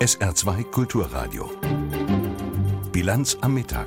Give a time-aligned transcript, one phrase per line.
[0.00, 1.50] SR2 Kulturradio.
[2.90, 3.86] Bilanz am Mittag.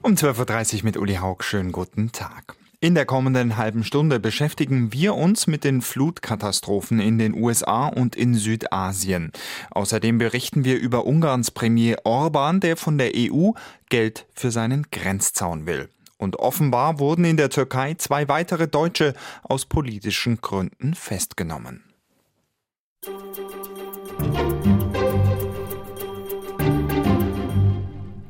[0.00, 1.44] Um 12.30 Uhr mit Uli Haug.
[1.44, 2.56] Schönen guten Tag.
[2.80, 8.16] In der kommenden halben Stunde beschäftigen wir uns mit den Flutkatastrophen in den USA und
[8.16, 9.32] in Südasien.
[9.70, 13.50] Außerdem berichten wir über Ungarns Premier Orban, der von der EU
[13.90, 15.90] Geld für seinen Grenzzaun will.
[16.16, 19.12] Und offenbar wurden in der Türkei zwei weitere Deutsche
[19.42, 21.84] aus politischen Gründen festgenommen.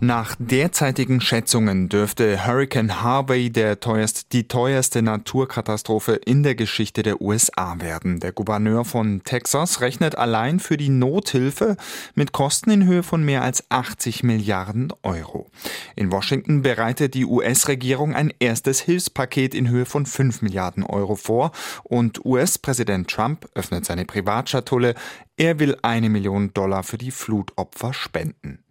[0.04, 7.20] Nach derzeitigen Schätzungen dürfte Hurricane Harvey der teuerst, die teuerste Naturkatastrophe in der Geschichte der
[7.20, 8.18] USA werden.
[8.18, 11.76] Der Gouverneur von Texas rechnet allein für die Nothilfe
[12.16, 15.48] mit Kosten in Höhe von mehr als 80 Milliarden Euro.
[15.94, 21.52] In Washington bereitet die US-Regierung ein erstes Hilfspaket in Höhe von 5 Milliarden Euro vor
[21.84, 24.96] und US-Präsident Trump öffnet seine Privatschatulle.
[25.38, 28.64] Er will eine Million Dollar für die Flutopfer spenden.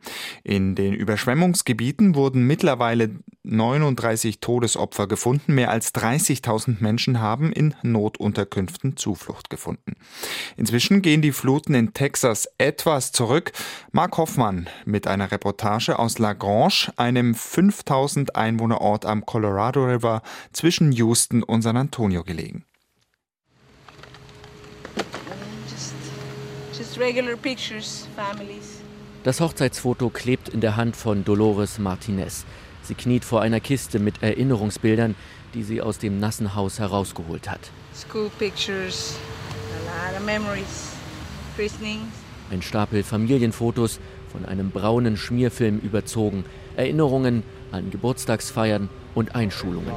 [0.43, 3.09] In den Überschwemmungsgebieten wurden mittlerweile
[3.43, 5.55] 39 Todesopfer gefunden.
[5.55, 9.95] Mehr als 30.000 Menschen haben in Notunterkünften Zuflucht gefunden.
[10.55, 13.51] Inzwischen gehen die Fluten in Texas etwas zurück.
[13.91, 20.21] Mark Hoffmann mit einer Reportage aus La Grange, einem 5000 Einwohnerort am Colorado River
[20.53, 22.65] zwischen Houston und San Antonio gelegen.
[29.23, 32.45] Das Hochzeitsfoto klebt in der Hand von Dolores Martinez.
[32.83, 35.15] Sie kniet vor einer Kiste mit Erinnerungsbildern,
[35.53, 37.71] die sie aus dem nassen Haus herausgeholt hat.
[42.49, 43.99] Ein Stapel Familienfotos,
[44.31, 46.43] von einem braunen Schmierfilm überzogen,
[46.75, 49.93] Erinnerungen an Geburtstagsfeiern und Einschulungen.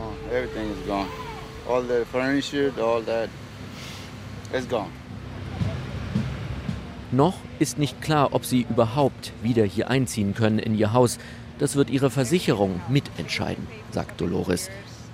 [1.67, 3.31] All the furniture, all that,
[4.53, 4.91] it's gone.
[7.15, 11.19] Noch ist nicht klar, ob sie überhaupt wieder hier einziehen können in ihr Haus.
[11.61, 14.69] Das wird ihre Versicherung mitentscheiden, sagt Dolores.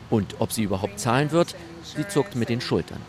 [0.08, 3.02] Und ob sie überhaupt zahlen wird, sie zuckt mit den Schultern.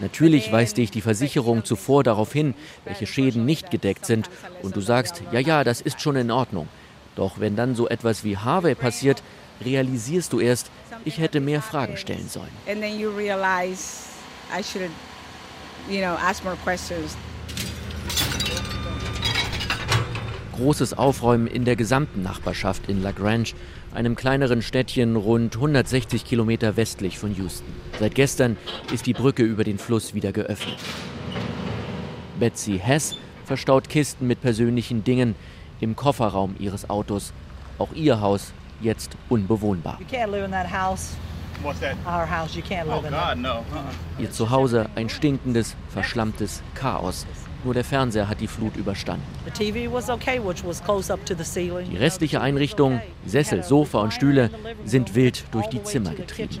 [0.00, 2.54] Natürlich weist dich die Versicherung zuvor darauf hin,
[2.84, 4.28] welche Schäden nicht gedeckt sind.
[4.62, 6.68] Und du sagst, ja, ja, das ist schon in Ordnung.
[7.16, 9.22] Doch wenn dann so etwas wie Harvey passiert,
[9.64, 10.70] realisierst du erst,
[11.04, 12.50] ich hätte mehr Fragen stellen sollen.
[20.56, 23.54] Großes Aufräumen in der gesamten Nachbarschaft in La Grange,
[23.94, 27.72] einem kleineren Städtchen rund 160 Kilometer westlich von Houston.
[28.00, 28.56] Seit gestern
[28.92, 30.78] ist die Brücke über den Fluss wieder geöffnet.
[32.38, 35.36] Betsy Hess verstaut Kisten mit persönlichen Dingen
[35.80, 37.32] im Kofferraum ihres Autos.
[37.78, 39.98] Auch ihr Haus jetzt unbewohnbar.
[44.18, 47.26] Ihr Zuhause ein stinkendes, verschlammtes Chaos.
[47.64, 49.24] Nur der Fernseher hat die Flut überstanden.
[49.58, 54.50] Die restliche Einrichtung, Sessel, Sofa und Stühle,
[54.84, 56.60] sind wild durch die Zimmer getrieben.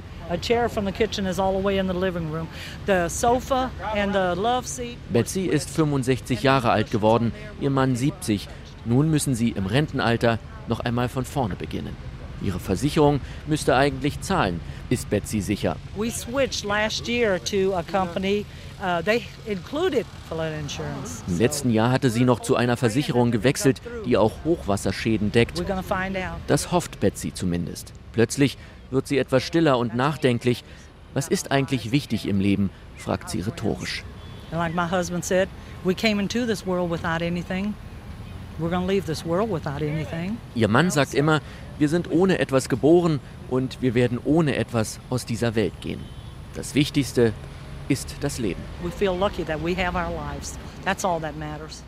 [5.10, 8.48] Betsy ist 65 Jahre alt geworden, ihr Mann 70.
[8.84, 11.96] Nun müssen sie im Rentenalter noch einmal von vorne beginnen.
[12.40, 15.76] Ihre Versicherung müsste eigentlich zahlen, ist Betsy sicher.
[15.96, 18.44] We switched last year to a company
[18.80, 19.02] uh,
[21.26, 25.62] Im letzten Jahr hatte sie noch zu einer Versicherung gewechselt, die auch Hochwasserschäden deckt.
[26.46, 27.92] Das hofft Betsy zumindest.
[28.12, 28.56] Plötzlich
[28.90, 30.64] wird sie etwas stiller und nachdenklich.
[31.14, 32.70] Was ist eigentlich wichtig im Leben?
[32.96, 34.04] fragt sie rhetorisch.
[34.50, 35.48] like my husband said,
[35.84, 37.74] we came into this world without anything.
[40.54, 41.40] Ihr Mann sagt immer,
[41.78, 46.00] wir sind ohne etwas geboren und wir werden ohne etwas aus dieser Welt gehen.
[46.54, 47.32] Das Wichtigste
[47.88, 48.60] ist das Leben.
[48.82, 50.58] We feel lucky that we have our lives.
[50.84, 51.84] That's all that matters.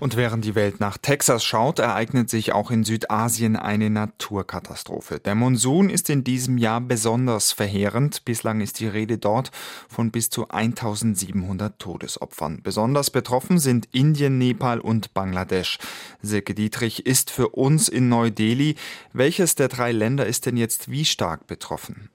[0.00, 5.20] Und während die Welt nach Texas schaut, ereignet sich auch in Südasien eine Naturkatastrophe.
[5.20, 8.24] Der Monsun ist in diesem Jahr besonders verheerend.
[8.24, 9.52] Bislang ist die Rede dort
[9.88, 12.60] von bis zu 1700 Todesopfern.
[12.62, 15.78] Besonders betroffen sind Indien, Nepal und Bangladesch.
[16.20, 18.74] Silke Dietrich ist für uns in Neu-Delhi.
[19.12, 22.10] Welches der drei Länder ist denn jetzt wie stark betroffen?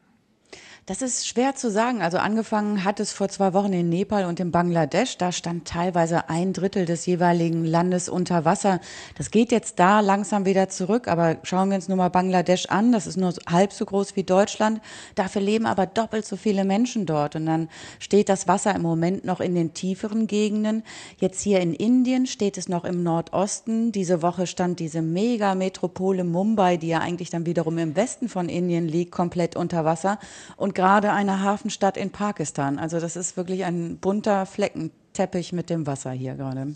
[0.87, 2.01] Das ist schwer zu sagen.
[2.01, 5.17] Also angefangen hat es vor zwei Wochen in Nepal und in Bangladesch.
[5.17, 8.79] Da stand teilweise ein Drittel des jeweiligen Landes unter Wasser.
[9.17, 11.09] Das geht jetzt da langsam wieder zurück.
[11.09, 12.93] Aber schauen wir uns nur mal Bangladesch an.
[12.93, 14.79] Das ist nur halb so groß wie Deutschland.
[15.15, 17.35] Dafür leben aber doppelt so viele Menschen dort.
[17.35, 17.67] Und dann
[17.99, 20.83] steht das Wasser im Moment noch in den tieferen Gegenden.
[21.17, 23.91] Jetzt hier in Indien steht es noch im Nordosten.
[23.91, 28.87] Diese Woche stand diese Megametropole Mumbai, die ja eigentlich dann wiederum im Westen von Indien
[28.87, 30.17] liegt, komplett unter Wasser.
[30.55, 32.77] Und gerade eine Hafenstadt in Pakistan.
[32.77, 36.75] Also das ist wirklich ein bunter Fleckenteppich mit dem Wasser hier gerade.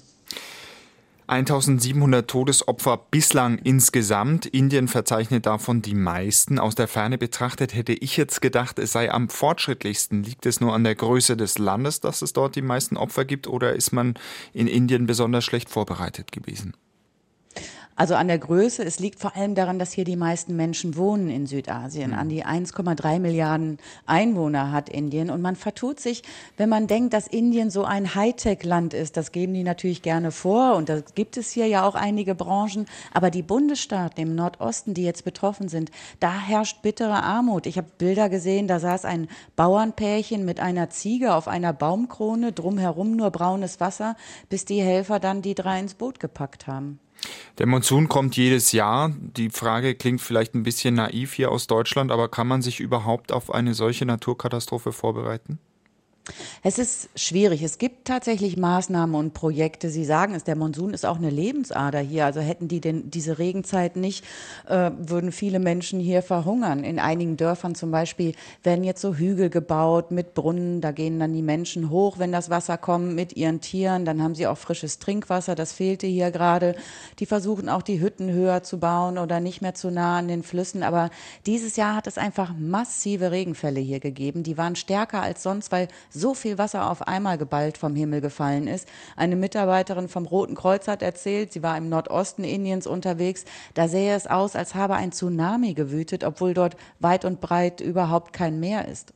[1.27, 4.47] 1700 Todesopfer bislang insgesamt.
[4.47, 6.59] Indien verzeichnet davon die meisten.
[6.59, 10.23] Aus der Ferne betrachtet hätte ich jetzt gedacht, es sei am fortschrittlichsten.
[10.23, 13.47] Liegt es nur an der Größe des Landes, dass es dort die meisten Opfer gibt,
[13.47, 14.15] oder ist man
[14.51, 16.73] in Indien besonders schlecht vorbereitet gewesen?
[17.95, 21.29] Also an der Größe, es liegt vor allem daran, dass hier die meisten Menschen wohnen
[21.29, 22.13] in Südasien.
[22.13, 25.29] An die 1,3 Milliarden Einwohner hat Indien.
[25.29, 26.23] Und man vertut sich,
[26.57, 29.17] wenn man denkt, dass Indien so ein Hightech-Land ist.
[29.17, 30.75] Das geben die natürlich gerne vor.
[30.75, 32.85] Und da gibt es hier ja auch einige Branchen.
[33.13, 37.65] Aber die Bundesstaaten im Nordosten, die jetzt betroffen sind, da herrscht bittere Armut.
[37.65, 43.15] Ich habe Bilder gesehen, da saß ein Bauernpärchen mit einer Ziege auf einer Baumkrone, drumherum
[43.15, 44.15] nur braunes Wasser,
[44.49, 46.99] bis die Helfer dann die drei ins Boot gepackt haben.
[47.57, 49.11] Der Monsun kommt jedes Jahr.
[49.19, 53.31] Die Frage klingt vielleicht ein bisschen naiv hier aus Deutschland, aber kann man sich überhaupt
[53.31, 55.59] auf eine solche Naturkatastrophe vorbereiten?
[56.63, 57.63] Es ist schwierig.
[57.63, 59.89] Es gibt tatsächlich Maßnahmen und Projekte.
[59.89, 62.25] Sie sagen es, der Monsun ist auch eine Lebensader hier.
[62.25, 64.23] Also hätten die denn diese Regenzeit nicht,
[64.67, 66.83] äh, würden viele Menschen hier verhungern.
[66.83, 68.33] In einigen Dörfern zum Beispiel
[68.63, 70.81] werden jetzt so Hügel gebaut mit Brunnen.
[70.81, 74.05] Da gehen dann die Menschen hoch, wenn das Wasser kommt, mit ihren Tieren.
[74.05, 75.55] Dann haben sie auch frisches Trinkwasser.
[75.55, 76.75] Das fehlte hier gerade.
[77.19, 80.43] Die versuchen auch die Hütten höher zu bauen oder nicht mehr zu nah an den
[80.43, 80.83] Flüssen.
[80.83, 81.09] Aber
[81.45, 84.43] dieses Jahr hat es einfach massive Regenfälle hier gegeben.
[84.43, 88.67] Die waren stärker als sonst, weil so viel Wasser auf einmal geballt vom Himmel gefallen
[88.67, 88.87] ist.
[89.15, 94.15] Eine Mitarbeiterin vom Roten Kreuz hat erzählt, sie war im Nordosten Indiens unterwegs, da sähe
[94.15, 98.87] es aus, als habe ein Tsunami gewütet, obwohl dort weit und breit überhaupt kein Meer
[98.87, 99.13] ist.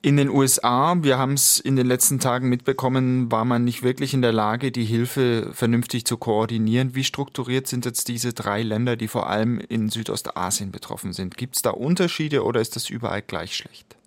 [0.00, 4.14] In den USA, wir haben es in den letzten Tagen mitbekommen, war man nicht wirklich
[4.14, 6.94] in der Lage, die Hilfe vernünftig zu koordinieren.
[6.94, 11.36] Wie strukturiert sind jetzt diese drei Länder, die vor allem in Südostasien betroffen sind?
[11.36, 13.97] Gibt es da Unterschiede oder ist das überall gleich schlecht?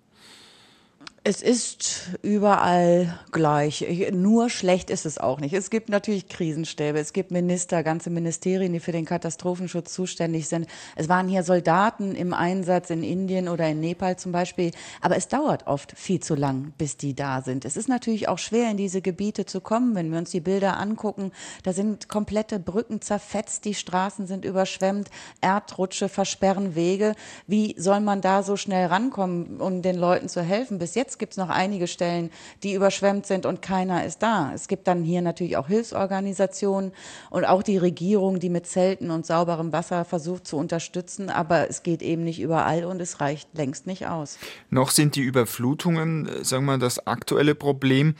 [1.24, 3.86] Es ist überall gleich.
[4.12, 5.54] Nur schlecht ist es auch nicht.
[5.54, 10.66] Es gibt natürlich Krisenstäbe, es gibt Minister, ganze Ministerien, die für den Katastrophenschutz zuständig sind.
[10.96, 14.72] Es waren hier Soldaten im Einsatz in Indien oder in Nepal zum Beispiel.
[15.00, 17.64] Aber es dauert oft viel zu lang, bis die da sind.
[17.64, 20.76] Es ist natürlich auch schwer, in diese Gebiete zu kommen, wenn wir uns die Bilder
[20.76, 21.30] angucken.
[21.62, 25.08] Da sind komplette Brücken zerfetzt, die Straßen sind überschwemmt,
[25.40, 27.14] Erdrutsche versperren Wege.
[27.46, 30.80] Wie soll man da so schnell rankommen, um den Leuten zu helfen?
[30.80, 32.30] Bis jetzt Jetzt gibt es noch einige Stellen,
[32.62, 34.50] die überschwemmt sind und keiner ist da.
[34.54, 36.92] Es gibt dann hier natürlich auch Hilfsorganisationen
[37.28, 41.82] und auch die Regierung, die mit Zelten und sauberem Wasser versucht zu unterstützen, aber es
[41.82, 44.38] geht eben nicht überall und es reicht längst nicht aus.
[44.70, 48.14] Noch sind die Überflutungen, äh, sagen wir mal, das aktuelle Problem.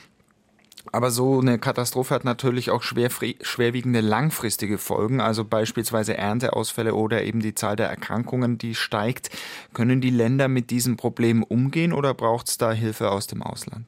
[0.91, 3.09] Aber so eine Katastrophe hat natürlich auch schwer,
[3.41, 9.31] schwerwiegende langfristige Folgen, also beispielsweise Ernteausfälle oder eben die Zahl der Erkrankungen, die steigt.
[9.75, 13.87] Können die Länder mit diesem Problem umgehen oder braucht es da Hilfe aus dem Ausland?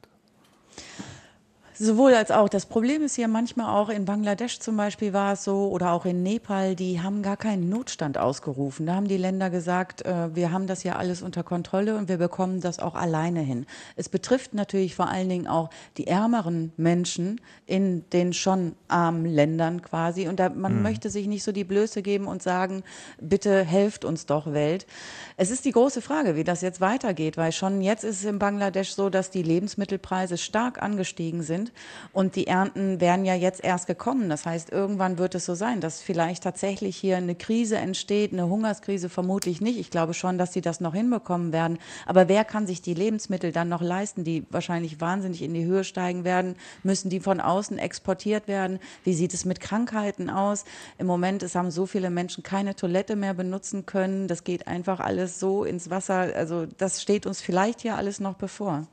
[1.77, 2.47] Sowohl als auch.
[2.47, 6.05] Das Problem ist ja manchmal auch in Bangladesch zum Beispiel war es so oder auch
[6.05, 8.85] in Nepal, die haben gar keinen Notstand ausgerufen.
[8.85, 12.17] Da haben die Länder gesagt, äh, wir haben das ja alles unter Kontrolle und wir
[12.17, 13.65] bekommen das auch alleine hin.
[13.97, 19.81] Es betrifft natürlich vor allen Dingen auch die ärmeren Menschen in den schon armen Ländern
[19.81, 20.29] quasi.
[20.29, 20.81] Und da, man mhm.
[20.81, 22.83] möchte sich nicht so die Blöße geben und sagen,
[23.19, 24.87] bitte helft uns doch Welt.
[25.35, 28.39] Es ist die große Frage, wie das jetzt weitergeht, weil schon jetzt ist es in
[28.39, 31.73] Bangladesch so, dass die Lebensmittelpreise stark angestiegen sind sind.
[32.13, 34.29] Und die Ernten werden ja jetzt erst gekommen.
[34.29, 38.47] Das heißt, irgendwann wird es so sein, dass vielleicht tatsächlich hier eine Krise entsteht, eine
[38.47, 39.77] Hungerskrise vermutlich nicht.
[39.79, 41.79] Ich glaube schon, dass sie das noch hinbekommen werden.
[42.05, 45.83] Aber wer kann sich die Lebensmittel dann noch leisten, die wahrscheinlich wahnsinnig in die Höhe
[45.83, 46.55] steigen werden?
[46.83, 48.79] Müssen die von außen exportiert werden?
[49.03, 50.65] Wie sieht es mit Krankheiten aus?
[50.97, 54.27] Im Moment es haben so viele Menschen keine Toilette mehr benutzen können.
[54.27, 56.31] Das geht einfach alles so ins Wasser.
[56.35, 58.87] Also das steht uns vielleicht hier alles noch bevor.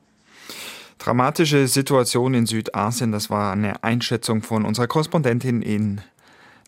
[1.03, 5.99] Dramatische Situation in Südasien, das war eine Einschätzung von unserer Korrespondentin in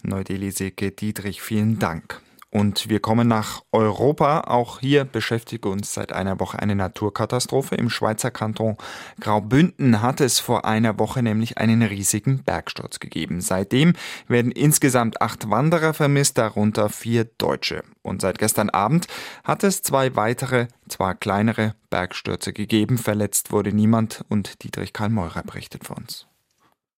[0.04, 1.42] Neu-Delhi, Dietrich.
[1.42, 2.20] Vielen Dank.
[2.56, 4.46] Und wir kommen nach Europa.
[4.48, 7.76] Auch hier beschäftigt uns seit einer Woche eine Naturkatastrophe.
[7.76, 8.78] Im Schweizer Kanton
[9.20, 13.42] Graubünden hat es vor einer Woche nämlich einen riesigen Bergsturz gegeben.
[13.42, 13.92] Seitdem
[14.30, 17.84] werden insgesamt acht Wanderer vermisst, darunter vier Deutsche.
[18.04, 19.08] Und seit gestern Abend
[19.44, 22.98] hat es zwei weitere, zwar kleinere Bergstürze gegeben.
[22.98, 26.26] Verletzt wurde niemand und Dietrich Karl Meurer berichtet für uns.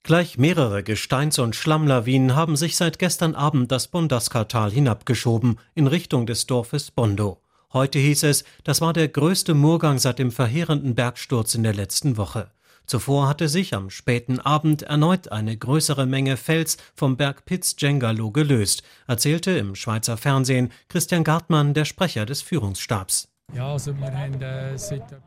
[0.07, 6.25] Gleich mehrere Gesteins- und Schlammlawinen haben sich seit gestern Abend das Bondaskartal hinabgeschoben in Richtung
[6.25, 7.41] des Dorfes Bondo.
[7.73, 12.15] Heute hieß es, das war der größte Murgang seit dem verheerenden Bergsturz in der letzten
[12.15, 12.51] Woche.
[12.85, 18.83] Zuvor hatte sich am späten Abend erneut eine größere Menge Fels vom Berg Piz-Jengalo gelöst,
[19.07, 23.27] erzählte im Schweizer Fernsehen Christian Gartmann, der Sprecher des Führungsstabs.
[23.55, 23.93] Also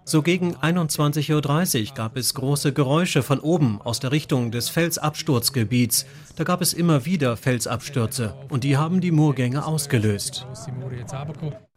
[0.04, 6.06] so gegen 21.30 Uhr gab es große Geräusche von oben aus der Richtung des Felsabsturzgebiets.
[6.36, 10.46] Da gab es immer wieder Felsabstürze und die haben die Murgänge ausgelöst.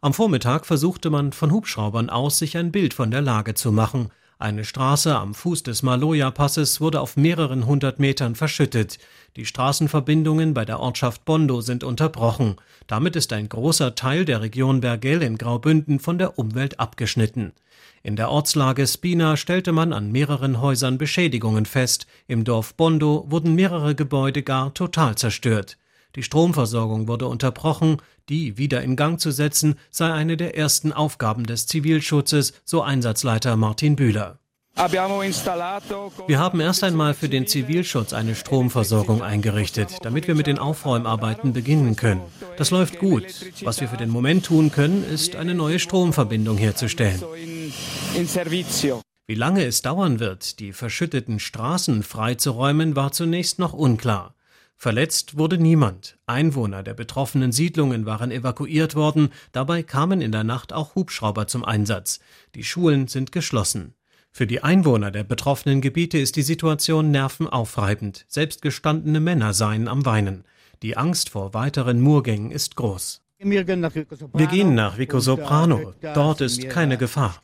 [0.00, 4.10] Am Vormittag versuchte man von Hubschraubern aus sich ein Bild von der Lage zu machen.
[4.38, 8.98] Eine Straße am Fuß des Maloja-Passes wurde auf mehreren hundert Metern verschüttet.
[9.36, 12.56] Die Straßenverbindungen bei der Ortschaft Bondo sind unterbrochen.
[12.86, 17.52] Damit ist ein großer Teil der Region Bergell in Graubünden von der Umwelt abgeschnitten.
[18.02, 22.06] In der Ortslage Spina stellte man an mehreren Häusern Beschädigungen fest.
[22.26, 25.78] Im Dorf Bondo wurden mehrere Gebäude gar total zerstört.
[26.16, 31.44] Die Stromversorgung wurde unterbrochen, die wieder in Gang zu setzen, sei eine der ersten Aufgaben
[31.44, 34.38] des Zivilschutzes, so Einsatzleiter Martin Bühler.
[36.26, 41.52] Wir haben erst einmal für den Zivilschutz eine Stromversorgung eingerichtet, damit wir mit den Aufräumarbeiten
[41.52, 42.22] beginnen können.
[42.56, 43.24] Das läuft gut.
[43.62, 47.22] Was wir für den Moment tun können, ist eine neue Stromverbindung herzustellen.
[49.26, 54.33] Wie lange es dauern wird, die verschütteten Straßen freizuräumen, war zunächst noch unklar.
[54.84, 56.18] Verletzt wurde niemand.
[56.26, 61.64] Einwohner der betroffenen Siedlungen waren evakuiert worden, dabei kamen in der Nacht auch Hubschrauber zum
[61.64, 62.20] Einsatz.
[62.54, 63.94] Die Schulen sind geschlossen.
[64.30, 68.26] Für die Einwohner der betroffenen Gebiete ist die Situation nervenaufreibend.
[68.28, 70.44] Selbst gestandene Männer seien am Weinen.
[70.82, 73.22] Die Angst vor weiteren Murgängen ist groß.
[73.38, 73.80] Wir gehen
[74.74, 75.94] nach Vico Soprano.
[76.12, 77.40] Dort ist keine Gefahr.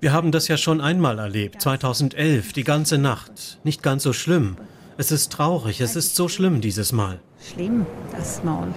[0.00, 3.58] Wir haben das ja schon einmal erlebt, 2011, die ganze Nacht.
[3.64, 4.56] Nicht ganz so schlimm.
[4.98, 7.20] Es ist traurig, es ist so schlimm dieses Mal.
[7.38, 8.72] Schlimm, das Mal.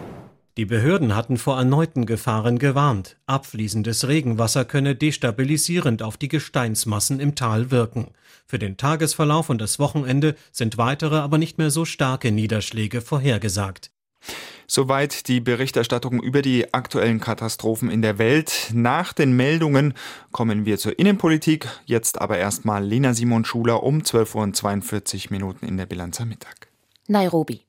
[0.57, 3.15] Die Behörden hatten vor erneuten Gefahren gewarnt.
[3.25, 8.09] Abfließendes Regenwasser könne destabilisierend auf die Gesteinsmassen im Tal wirken.
[8.45, 13.91] Für den Tagesverlauf und das Wochenende sind weitere, aber nicht mehr so starke Niederschläge vorhergesagt.
[14.71, 18.69] Soweit die Berichterstattung über die aktuellen Katastrophen in der Welt.
[18.71, 19.95] Nach den Meldungen
[20.31, 21.67] kommen wir zur Innenpolitik.
[21.87, 26.67] Jetzt aber erstmal Lena Simon Schuler um 12.42 Uhr Minuten in der Bilanz am Mittag.
[27.07, 27.61] Nairobi.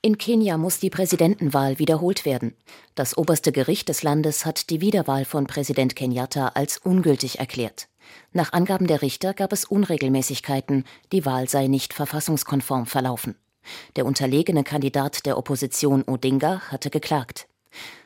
[0.00, 2.54] In Kenia muss die Präsidentenwahl wiederholt werden.
[2.94, 7.88] Das oberste Gericht des Landes hat die Wiederwahl von Präsident Kenyatta als ungültig erklärt.
[8.32, 13.34] Nach Angaben der Richter gab es Unregelmäßigkeiten, die Wahl sei nicht verfassungskonform verlaufen.
[13.96, 17.46] Der unterlegene Kandidat der Opposition Odinga hatte geklagt.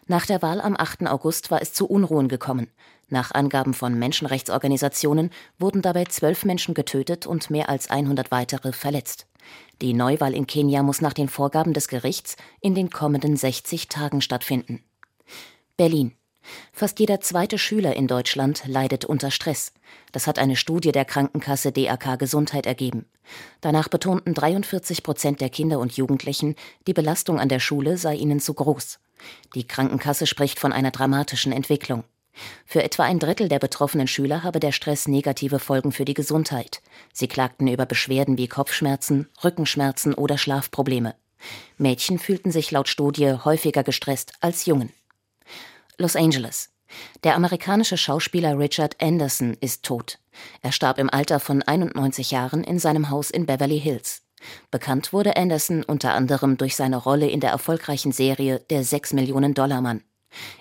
[0.07, 1.07] Nach der Wahl am 8.
[1.07, 2.71] August war es zu Unruhen gekommen.
[3.09, 9.27] Nach Angaben von Menschenrechtsorganisationen wurden dabei zwölf Menschen getötet und mehr als 100 weitere verletzt.
[9.81, 14.21] Die Neuwahl in Kenia muss nach den Vorgaben des Gerichts in den kommenden 60 Tagen
[14.21, 14.83] stattfinden.
[15.77, 16.15] Berlin.
[16.73, 19.73] Fast jeder zweite Schüler in Deutschland leidet unter Stress.
[20.12, 23.07] Das hat eine Studie der Krankenkasse DAK Gesundheit ergeben.
[23.61, 26.55] Danach betonten 43 Prozent der Kinder und Jugendlichen,
[26.87, 28.99] die Belastung an der Schule sei ihnen zu groß.
[29.55, 32.05] Die Krankenkasse spricht von einer dramatischen Entwicklung.
[32.64, 36.83] Für etwa ein Drittel der betroffenen Schüler habe der Stress negative Folgen für die Gesundheit.
[37.12, 41.14] Sie klagten über Beschwerden wie Kopfschmerzen, Rückenschmerzen oder Schlafprobleme.
[41.76, 44.93] Mädchen fühlten sich laut Studie häufiger gestresst als Jungen.
[46.00, 46.71] Los Angeles.
[47.25, 50.21] Der amerikanische Schauspieler Richard Anderson ist tot.
[50.62, 54.23] Er starb im Alter von 91 Jahren in seinem Haus in Beverly Hills.
[54.71, 59.55] Bekannt wurde Anderson unter anderem durch seine Rolle in der erfolgreichen Serie Der 6 Millionen
[59.55, 60.05] Dollar Mann.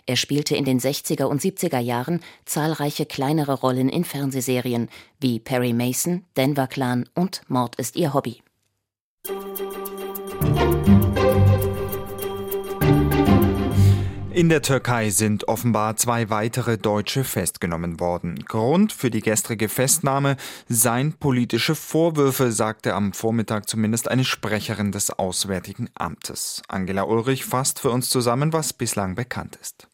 [0.08, 4.90] Er spielte in den 60er und 70er Jahren zahlreiche kleinere Rollen in Fernsehserien
[5.20, 8.42] wie Perry Mason, Denver Clan und Mord ist ihr Hobby.
[14.38, 18.46] In der Türkei sind offenbar zwei weitere Deutsche festgenommen worden.
[18.46, 20.38] Grund für die gestrige Festnahme
[20.70, 26.62] seien politische Vorwürfe, sagte am Vormittag zumindest eine Sprecherin des Auswärtigen Amtes.
[26.68, 29.88] Angela Ulrich fasst für uns zusammen, was bislang bekannt ist.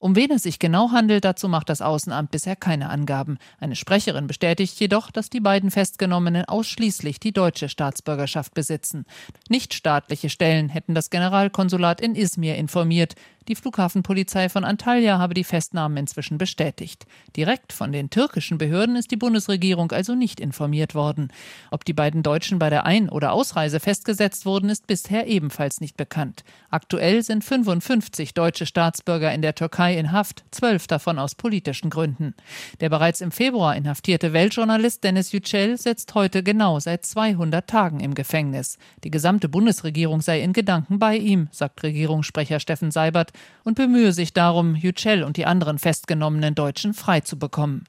[0.00, 3.38] Um wen es sich genau handelt, dazu macht das Außenamt bisher keine Angaben.
[3.58, 9.06] Eine Sprecherin bestätigt jedoch, dass die beiden Festgenommenen ausschließlich die deutsche Staatsbürgerschaft besitzen.
[9.48, 13.16] Nichtstaatliche Stellen hätten das Generalkonsulat in Izmir informiert.
[13.48, 17.06] Die Flughafenpolizei von Antalya habe die Festnahmen inzwischen bestätigt.
[17.34, 21.32] Direkt von den türkischen Behörden ist die Bundesregierung also nicht informiert worden.
[21.70, 25.96] Ob die beiden Deutschen bei der Ein- oder Ausreise festgesetzt wurden, ist bisher ebenfalls nicht
[25.96, 26.44] bekannt.
[26.68, 32.34] Aktuell sind 55 deutsche Staatsbürger in der Türkei in Haft, zwölf davon aus politischen Gründen.
[32.80, 38.14] Der bereits im Februar inhaftierte Weltjournalist Dennis Yücel sitzt heute genau seit 200 Tagen im
[38.14, 38.78] Gefängnis.
[39.04, 43.32] Die gesamte Bundesregierung sei in Gedanken bei ihm, sagt Regierungssprecher Steffen Seibert
[43.64, 47.84] und bemühe sich darum, Yücel und die anderen festgenommenen Deutschen freizubekommen.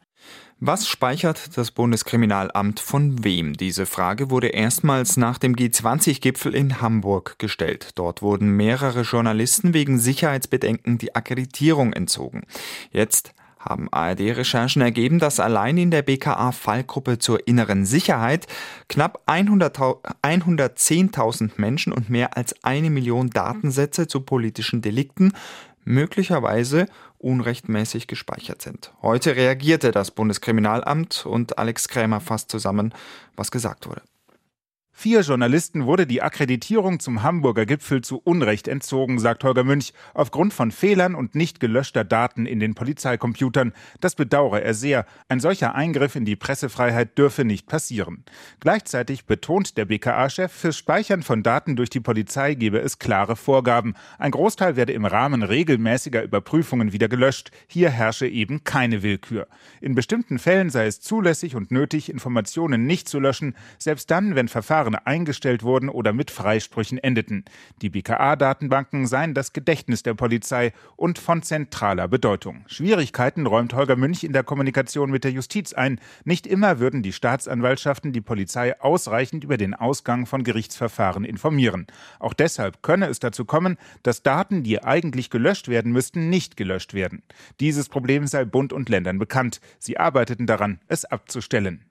[0.61, 3.53] Was speichert das Bundeskriminalamt von wem?
[3.53, 7.91] Diese Frage wurde erstmals nach dem G20-Gipfel in Hamburg gestellt.
[7.95, 12.43] Dort wurden mehrere Journalisten wegen Sicherheitsbedenken die Akkreditierung entzogen.
[12.91, 18.47] Jetzt haben ARD-Recherchen ergeben, dass allein in der BKA-Fallgruppe zur inneren Sicherheit
[18.87, 25.33] knapp 110.000 Menschen und mehr als eine Million Datensätze zu politischen Delikten
[25.85, 26.87] möglicherweise
[27.19, 28.91] unrechtmäßig gespeichert sind.
[29.01, 32.93] Heute reagierte das Bundeskriminalamt und Alex Krämer fasst zusammen,
[33.35, 34.01] was gesagt wurde.
[35.01, 40.51] Vier Journalisten wurde die Akkreditierung zum Hamburger Gipfel zu Unrecht entzogen, sagt Holger Münch, aufgrund
[40.51, 43.71] von Fehlern und nicht gelöschter Daten in den Polizeicomputern.
[44.01, 45.05] Das bedauere er sehr.
[45.29, 48.25] Ein solcher Eingriff in die Pressefreiheit dürfe nicht passieren.
[48.59, 53.93] Gleichzeitig betont der BKA-Chef, fürs Speichern von Daten durch die Polizei gebe es klare Vorgaben.
[54.17, 57.51] Ein Großteil werde im Rahmen regelmäßiger Überprüfungen wieder gelöscht.
[57.67, 59.47] Hier herrsche eben keine Willkür.
[59.79, 64.49] In bestimmten Fällen sei es zulässig und nötig, Informationen nicht zu löschen, selbst dann, wenn
[64.49, 67.45] Verfahren Verfahren eingestellt wurden oder mit Freisprüchen endeten.
[67.81, 72.63] Die BKA-Datenbanken seien das Gedächtnis der Polizei und von zentraler Bedeutung.
[72.67, 75.99] Schwierigkeiten räumt Holger Münch in der Kommunikation mit der Justiz ein.
[76.25, 81.87] Nicht immer würden die Staatsanwaltschaften die Polizei ausreichend über den Ausgang von Gerichtsverfahren informieren.
[82.19, 86.93] Auch deshalb könne es dazu kommen, dass Daten, die eigentlich gelöscht werden müssten, nicht gelöscht
[86.93, 87.23] werden.
[87.59, 89.59] Dieses Problem sei Bund und Ländern bekannt.
[89.79, 91.85] Sie arbeiteten daran, es abzustellen.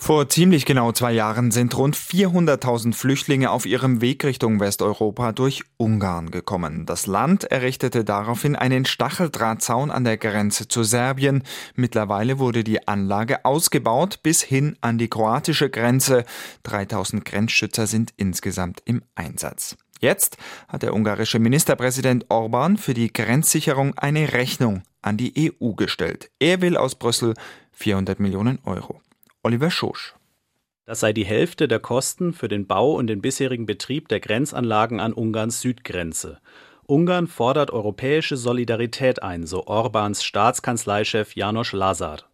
[0.00, 5.64] Vor ziemlich genau zwei Jahren sind rund 400.000 Flüchtlinge auf ihrem Weg Richtung Westeuropa durch
[5.76, 6.86] Ungarn gekommen.
[6.86, 11.42] Das Land errichtete daraufhin einen Stacheldrahtzaun an der Grenze zu Serbien.
[11.74, 16.24] Mittlerweile wurde die Anlage ausgebaut bis hin an die kroatische Grenze.
[16.62, 19.76] 3000 Grenzschützer sind insgesamt im Einsatz.
[20.00, 20.36] Jetzt
[20.68, 26.30] hat der ungarische Ministerpräsident Orban für die Grenzsicherung eine Rechnung an die EU gestellt.
[26.38, 27.34] Er will aus Brüssel
[27.72, 29.00] 400 Millionen Euro.
[29.44, 30.14] Oliver Schosch.
[30.84, 34.98] Das sei die Hälfte der Kosten für den Bau und den bisherigen Betrieb der Grenzanlagen
[34.98, 36.40] an Ungarns Südgrenze.
[36.86, 42.27] Ungarn fordert europäische Solidarität ein, so Orbans Staatskanzleichef Janos Lazar.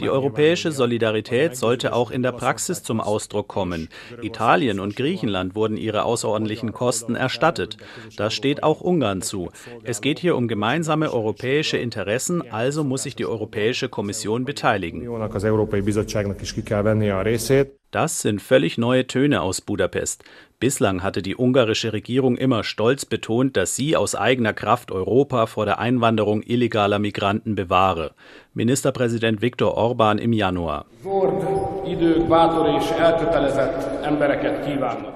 [0.00, 3.88] Die europäische Solidarität sollte auch in der Praxis zum Ausdruck kommen.
[4.20, 7.78] Italien und Griechenland wurden ihre außerordentlichen Kosten erstattet.
[8.16, 9.50] Das steht auch Ungarn zu.
[9.82, 15.02] Es geht hier um gemeinsame europäische Interessen, also muss sich die Europäische Kommission beteiligen.
[17.92, 20.24] Das sind völlig neue Töne aus Budapest.
[20.58, 25.66] Bislang hatte die ungarische Regierung immer stolz betont, dass sie aus eigener Kraft Europa vor
[25.66, 28.14] der Einwanderung illegaler Migranten bewahre.
[28.54, 30.84] Ministerpräsident Viktor Orban im Januar.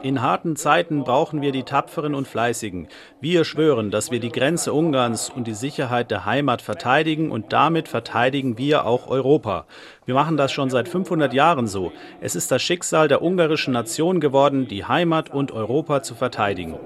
[0.02, 2.88] In harten Zeiten brauchen wir die Tapferen und Fleißigen.
[3.20, 7.88] Wir schwören, dass wir die Grenze Ungarns und die Sicherheit der Heimat verteidigen und damit
[7.88, 9.66] verteidigen wir auch Europa.
[10.06, 11.92] Wir machen das schon seit 500 Jahren so.
[12.22, 16.76] Es ist das Schicksal der ungarischen Nation geworden, die Heimat und Europa zu verteidigen.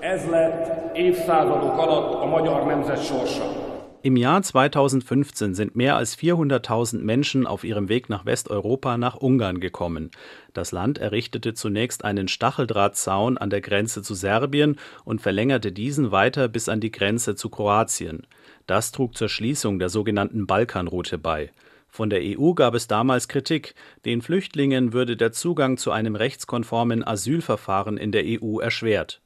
[0.00, 3.61] Ez lett évszázadok alatt a magyar nemzet sorsa.
[4.04, 9.60] Im Jahr 2015 sind mehr als 400.000 Menschen auf ihrem Weg nach Westeuropa nach Ungarn
[9.60, 10.10] gekommen.
[10.52, 16.48] Das Land errichtete zunächst einen Stacheldrahtzaun an der Grenze zu Serbien und verlängerte diesen weiter
[16.48, 18.26] bis an die Grenze zu Kroatien.
[18.66, 21.52] Das trug zur Schließung der sogenannten Balkanroute bei.
[21.88, 27.06] Von der EU gab es damals Kritik, den Flüchtlingen würde der Zugang zu einem rechtskonformen
[27.06, 29.21] Asylverfahren in der EU erschwert.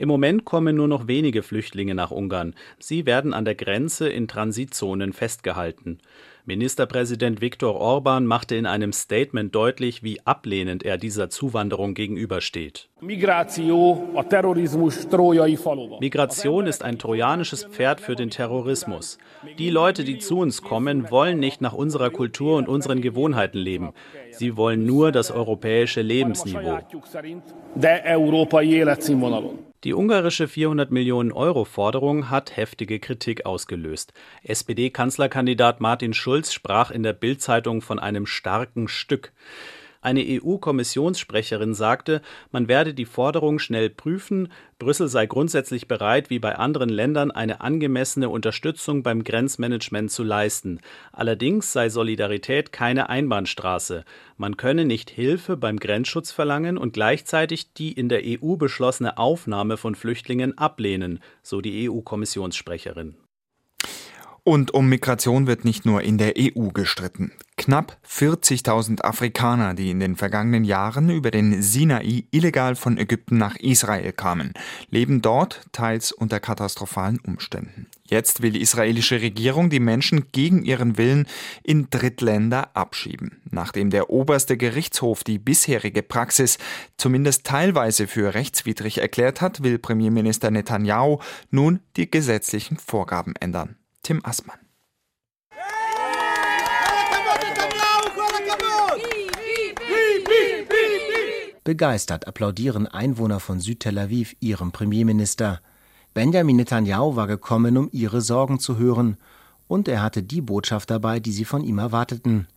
[0.00, 2.54] Im Moment kommen nur noch wenige Flüchtlinge nach Ungarn.
[2.78, 5.98] Sie werden an der Grenze in Transitzonen festgehalten.
[6.46, 12.88] Ministerpräsident Viktor Orban machte in einem Statement deutlich, wie ablehnend er dieser Zuwanderung gegenübersteht.
[16.00, 19.18] Migration ist ein trojanisches Pferd für den Terrorismus.
[19.58, 23.90] Die Leute, die zu uns kommen, wollen nicht nach unserer Kultur und unseren Gewohnheiten leben.
[24.30, 26.78] Sie wollen nur das europäische Lebensniveau.
[29.84, 34.12] Die ungarische 400 Millionen Euro Forderung hat heftige Kritik ausgelöst.
[34.42, 39.32] SPD-Kanzlerkandidat Martin Schulz sprach in der Bild-Zeitung von einem starken Stück.
[40.08, 46.56] Eine EU-Kommissionssprecherin sagte, man werde die Forderung schnell prüfen, Brüssel sei grundsätzlich bereit, wie bei
[46.56, 50.80] anderen Ländern eine angemessene Unterstützung beim Grenzmanagement zu leisten.
[51.12, 54.06] Allerdings sei Solidarität keine Einbahnstraße.
[54.38, 59.76] Man könne nicht Hilfe beim Grenzschutz verlangen und gleichzeitig die in der EU beschlossene Aufnahme
[59.76, 63.27] von Flüchtlingen ablehnen, so die EU-Kommissionssprecherin.
[64.48, 67.32] Und um Migration wird nicht nur in der EU gestritten.
[67.58, 73.56] Knapp 40.000 Afrikaner, die in den vergangenen Jahren über den Sinai illegal von Ägypten nach
[73.56, 74.54] Israel kamen,
[74.88, 77.88] leben dort teils unter katastrophalen Umständen.
[78.04, 81.26] Jetzt will die israelische Regierung die Menschen gegen ihren Willen
[81.62, 83.42] in Drittländer abschieben.
[83.50, 86.56] Nachdem der oberste Gerichtshof die bisherige Praxis
[86.96, 91.18] zumindest teilweise für rechtswidrig erklärt hat, will Premierminister Netanyahu
[91.50, 93.77] nun die gesetzlichen Vorgaben ändern.
[94.08, 94.56] Tim Assmann.
[101.62, 105.60] Begeistert applaudieren Einwohner von Süd-Tel Aviv ihrem Premierminister.
[106.14, 109.18] Benjamin Netanyahu war gekommen, um ihre Sorgen zu hören,
[109.66, 112.48] und er hatte die Botschaft dabei, die sie von ihm erwarteten.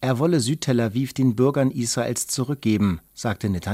[0.00, 3.64] Er wolle Süd-Tel Aviv den Bürgern Israels zurückgeben, sagte Netanyahu.